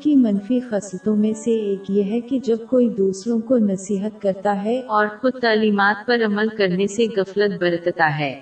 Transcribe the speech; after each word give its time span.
کی 0.00 0.16
منفی 0.16 0.60
خصلتوں 0.60 1.16
میں 1.16 1.32
سے 1.32 1.50
ایک 1.50 1.90
یہ 1.90 2.04
ہے 2.04 2.20
کہ 2.20 2.38
جب 2.38 2.56
کوئی 2.70 2.88
دوسروں 2.88 3.40
کو 3.40 3.58
نصیحت 3.58 4.22
کرتا 4.22 4.64
ہے 4.64 4.80
اور 4.80 5.06
خود 5.20 5.32
تعلیمات 5.40 6.06
پر 6.06 6.20
عمل 6.26 6.48
کرنے 6.48 6.86
سے 6.86 7.06
غفلت 7.16 7.60
برتتا 7.60 8.18
ہے۔ 8.18 8.40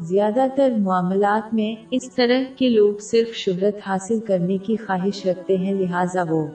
زیادہ 0.00 0.46
تر 0.56 0.72
معاملات 0.78 1.54
میں 1.54 1.86
اس 1.90 2.14
طرح 2.14 2.42
کے 2.56 2.68
لوگ 2.68 2.94
صرف 3.00 3.34
شہرت 3.34 3.88
حاصل 3.88 4.20
کرنے 4.20 4.58
کی 4.58 4.76
خواہش 4.76 5.26
رکھتے 5.26 5.56
ہیں، 5.56 5.74
لہٰذا 5.74 6.22
وہ 6.28 6.46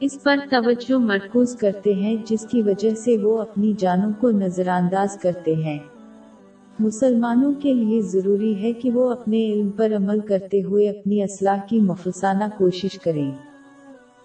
اس 0.00 0.22
پر 0.22 0.36
توجہ 0.50 0.98
مرکوز 0.98 1.56
کرتے 1.56 1.94
ہیں، 1.94 2.16
جس 2.24 2.46
کی 2.50 2.62
وجہ 2.62 2.94
سے 2.94 3.16
وہ 3.16 3.38
اپنی 3.38 3.72
جانوں 3.78 4.10
کو 4.20 4.30
نظر 4.30 4.68
انداز 4.68 5.18
کرتے 5.22 5.54
ہیں۔ 5.54 5.78
مسلمانوں 6.80 7.52
کے 7.58 7.74
لیے 7.74 8.02
ضروری 8.02 8.62
ہے 8.62 8.72
کہ 8.72 8.90
وہ 8.90 9.10
اپنے 9.10 9.52
علم 9.52 9.70
پر 9.70 9.92
عمل 9.96 10.20
کرتے 10.20 10.62
ہوئے 10.62 10.90
اپنی 10.90 11.22
اصلاح 11.22 11.58
کی 11.68 11.80
مفلسانہ 11.80 12.44
کوشش 12.58 12.98
کریں۔ 12.98 13.30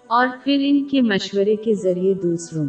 اور 0.06 0.26
پھر 0.44 0.56
ان 0.60 0.84
کے 0.84 1.02
مشورے 1.02 1.56
کے 1.56 1.74
ذریعے 1.74 2.14
دوسروں 2.14 2.64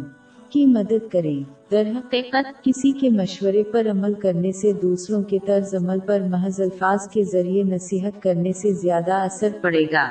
کی 0.50 0.66
مدد 0.66 1.12
کریں۔ 1.12 1.42
در 1.70 1.82
حقیقت، 1.96 2.64
کسی 2.64 2.92
کے 2.92 3.10
مشورے 3.10 3.62
پر 3.62 3.86
عمل 3.90 4.14
کرنے 4.14 4.52
سے 4.52 4.72
دوسروں 4.72 5.22
کے 5.22 5.38
طرز 5.46 5.74
عمل 5.74 5.98
پر 6.06 6.20
محض 6.30 6.60
الفاظ 6.60 7.08
کے 7.08 7.24
ذریعے 7.24 7.62
نصیحت 7.62 8.22
کرنے 8.22 8.52
سے 8.52 8.72
زیادہ 8.72 9.12
اثر 9.12 9.48
پڑے 9.60 9.84
گا۔ 9.92 10.08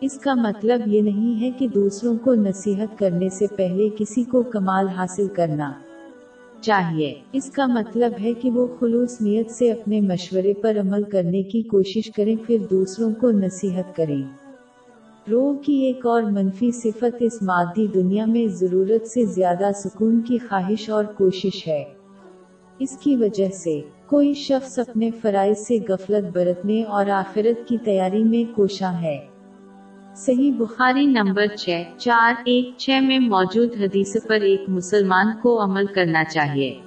اس 0.00 0.18
کا 0.18 0.34
مطلب 0.34 0.80
یہ 0.86 1.02
نہیں 1.02 1.40
ہے 1.40 1.50
کہ 1.58 1.68
دوسروں 1.68 2.16
کو 2.24 2.34
نصیحت 2.34 2.98
کرنے 2.98 3.28
سے 3.28 3.46
پہلے 3.56 3.88
کسی 3.98 4.22
کو 4.22 4.42
کمال 4.42 4.88
حاصل 4.88 5.26
کرنا۔ 5.32 5.72
چاہیے۔ 6.64 7.14
اس 7.32 7.50
کا 7.50 7.66
مطلب 7.66 8.12
ہے 8.20 8.32
کہ 8.32 8.50
وہ 8.50 8.66
خلوص 8.80 9.20
نیت 9.20 9.50
سے 9.50 9.72
اپنے 9.72 10.00
مشورے 10.00 10.52
پر 10.54 10.76
عمل 10.80 11.02
کرنے 11.02 11.42
کی 11.42 11.62
کوشش 11.62 12.10
کریں، 12.10 12.36
پھر 12.46 12.58
دوسروں 12.70 13.10
کو 13.20 13.30
نصیحت 13.30 13.96
کریں۔ 13.96 14.22
روح 15.30 15.56
کی 15.62 15.74
ایک 15.74 16.06
اور 16.06 16.22
منفی 16.22 16.70
صفت 16.70 17.16
اس 17.20 17.42
مادی 17.42 17.86
دنیا 17.86 18.24
میں 18.24 18.46
ضرورت 18.46 19.06
سے 19.06 19.24
زیادہ 19.24 19.70
سکون 19.76 20.20
کی 20.20 20.38
خواہش 20.38 20.90
اور 20.90 21.04
کوشش 21.04 21.68
ہے۔ 21.68 21.84
اس 22.78 22.98
کی 23.00 23.16
وجہ 23.16 23.48
سے 23.48 23.80
کوئی 24.06 24.34
شخص 24.34 24.78
اپنے 24.78 25.10
فرائض 25.22 25.58
سے 25.58 25.78
غفلت 25.88 26.36
برتنے 26.36 26.82
اور 26.84 27.06
آخرت 27.06 27.68
کی 27.68 27.76
تیاری 27.84 28.24
میں 28.24 28.56
کوشاں 28.56 29.02
ہے۔ 29.02 29.33
صحیح 30.16 30.52
بخاری 30.58 31.06
نمبر 31.06 31.46
چھ، 31.46 31.82
چار، 31.98 32.34
ایک، 32.44 32.70
چھ 32.76 32.90
میں 33.02 33.18
موجود 33.18 33.68
حدیث 33.80 34.16
پر 34.26 34.34
ایک 34.34 34.60
مسلمان 34.68 35.26
کو 35.42 35.64
عمل 35.64 35.86
کرنا 35.86 36.24
چاہیے۔ 36.24 36.78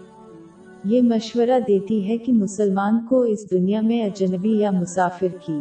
یہ 0.86 1.02
مشورہ 1.02 1.60
دیتی 1.68 2.10
ہے 2.10 2.18
کہ 2.18 2.34
مسلمان 2.34 3.06
کو 3.10 3.22
اس 3.22 3.52
دنیا 3.52 3.82
میں 3.82 4.04
اجنبی 4.04 4.60
یا 4.60 4.72
مسافر 4.72 5.28
کی 5.46 5.60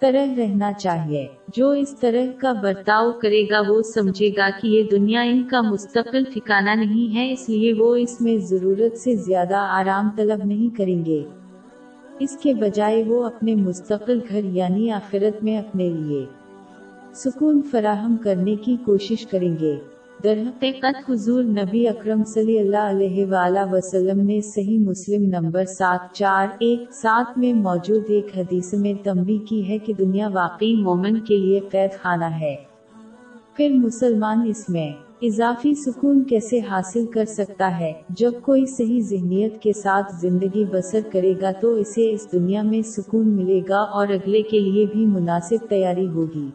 طرح 0.00 0.34
رہنا 0.36 0.72
چاہیے۔ 0.72 1.26
جو 1.56 1.70
اس 1.70 1.96
طرح 2.00 2.40
کا 2.40 2.52
برتاؤ 2.52 3.12
کرے 3.12 3.44
گا، 3.50 3.60
وہ 3.68 3.82
سمجھے 3.82 4.30
گا 4.36 4.48
کہ 4.62 4.68
یہ 4.68 4.82
دنیا 4.82 5.20
ان 5.20 5.42
کا 5.42 5.60
مستقل 5.60 6.24
ٹھکانہ 6.24 6.70
نہیں 6.70 7.14
ہے، 7.14 7.32
اس 7.32 7.48
لیے 7.48 7.72
وہ 7.72 7.96
اس 7.96 8.20
میں 8.20 8.36
ضرورت 8.36 8.96
سے 8.96 9.16
زیادہ 9.16 9.56
آرام 9.56 10.08
طلب 10.16 10.44
نہیں 10.44 10.76
کریں 10.76 11.04
گے۔ 11.04 11.24
اس 12.18 12.38
کے 12.42 12.54
بجائے 12.54 13.04
وہ 13.04 13.24
اپنے 13.24 13.54
مستقل 13.54 14.18
گھر 14.28 14.44
یعنی 14.44 14.90
آخرت 14.90 15.44
میں، 15.44 15.58
اپنے 15.58 15.88
لیے 15.88 16.26
سکون 17.14 17.60
فراہم 17.70 18.16
کرنے 18.16 18.56
کی 18.56 18.76
کوشش 18.84 19.26
کریں 19.26 19.56
گے۔ 19.60 19.76
در 20.24 20.38
حقیقت 20.46 21.10
حضور 21.10 21.44
نبی 21.44 21.88
اکرم 21.88 22.24
صلی 22.24 22.58
اللہ 22.58 22.90
علیہ 22.90 23.26
وآلہ 23.26 23.72
وسلم 23.72 24.20
نے 24.20 24.40
صحیح 24.40 24.78
مسلم 24.78 25.22
نمبر 25.22 25.64
سات 25.64 26.14
چار 26.14 26.46
ایک 26.58 26.92
سات 26.92 27.38
میں 27.38 27.52
موجود 27.52 28.02
ایک 28.08 28.26
حدیث 28.36 28.74
میں 28.74 28.94
تمبی 29.04 29.38
کی 29.38 29.68
ہے 29.68 29.78
کہ 29.78 29.92
دنیا 29.92 30.28
واقعی 30.32 30.74
مومن 30.76 31.20
کے 31.20 31.36
لیے 31.36 31.60
قید 31.60 31.90
خانہ 32.02 32.24
ہے۔ 32.24 32.56
پھر 33.56 33.70
مسلمان 33.70 34.42
اس 34.46 34.68
میں 34.68 34.92
اضافی 35.22 35.74
سکون 35.74 36.24
کیسے 36.24 36.60
حاصل 36.70 37.06
کر 37.06 37.24
سکتا 37.24 37.80
ہے؟ 37.80 37.92
جب 38.10 38.32
کوئی 38.42 38.66
صحیح 38.66 39.00
ذہنیت 39.00 39.62
کے 39.62 39.72
ساتھ 39.72 40.14
زندگی 40.20 40.64
بسر 40.64 41.00
کرے 41.12 41.34
گا 41.40 41.50
تو 41.60 41.74
اسے 41.74 42.12
اس 42.12 42.26
دنیا 42.32 42.62
میں 42.62 42.82
سکون 42.82 43.28
ملے 43.28 43.60
گا 43.68 43.78
اور 43.78 44.08
اگلے 44.08 44.42
کے 44.42 44.60
لیے 44.60 44.86
بھی 44.92 45.06
مناسب 45.06 45.66
تیاری 45.68 46.06
ہوگی۔ 46.06 46.48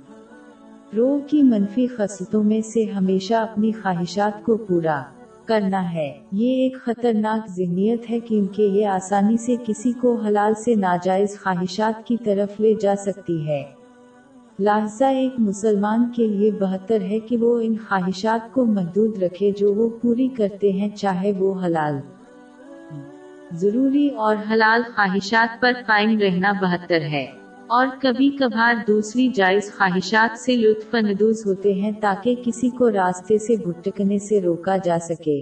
روح 0.98 1.20
کی 1.28 1.44
منفی 1.44 1.88
خصلتوں 1.88 2.44
میں 2.44 2.62
سے 2.62 2.86
ہمیشہ 2.86 3.34
اپنی 3.34 3.72
خواہشات 3.72 4.44
کو 4.44 4.58
پورا 4.58 5.04
کرنا 5.46 5.94
ہے۔ 5.94 6.14
یہ 6.32 6.64
ایک 6.64 6.78
خطرناک 6.86 7.50
ذہنیت 7.50 8.10
ہے 8.10 8.20
کیونکہ 8.20 8.62
یہ 8.62 8.88
آسانی 8.88 9.38
سے 9.38 9.56
کسی 9.68 9.92
کو 9.92 10.16
حلال 10.16 10.54
سے 10.54 10.76
ناجائز 10.76 11.40
خواہشات 11.44 12.08
کی 12.08 12.18
طرف 12.24 12.60
لے 12.60 12.74
جا 12.82 12.96
سکتی 12.96 13.48
ہے۔ 13.48 13.64
لہذا 14.60 15.08
ایک 15.08 15.34
مسلمان 15.38 16.12
کے 16.16 16.28
لیے 16.28 16.52
بہتر 16.52 17.02
ہے 17.02 17.20
کہ 17.20 17.38
وہ 17.38 17.60
ان 17.60 17.76
خواہشات 17.78 18.54
کو 18.54 18.66
محدود 18.66 19.24
رکھے 19.24 19.52
جو 19.52 19.74
وہ 19.74 19.90
پوری 20.02 20.28
کرتے 20.28 20.72
ہیں 20.72 20.90
چاہے 20.90 21.32
وہ 21.32 21.66
حلال۔ 21.66 22.00
ضروری 23.52 24.08
اور 24.08 24.36
حلال 24.52 24.82
خواہشات 24.96 25.62
پر 25.62 25.72
قائم 25.88 26.20
رہنا 26.20 26.52
بہتر 26.52 27.02
ہے۔ 27.02 27.26
اور 27.70 27.88
کبھی 28.00 28.30
کبھار 28.32 28.76
دوسری 28.88 29.28
جائز 29.30 29.72
خواہشات 29.72 30.38
سے 30.38 30.56
لطف 30.56 30.96
اندوز 30.96 31.46
ہوتے 31.46 31.74
ہیں 31.74 31.92
تاکہ 32.00 32.36
کسی 32.42 32.70
کو 32.70 32.92
راستے 32.92 33.38
سے 33.38 33.56
بھٹکنے 33.58 34.20
سے 34.20 34.42
روکا 34.42 34.78
جا 34.84 34.98
سکے۔ 35.02 35.42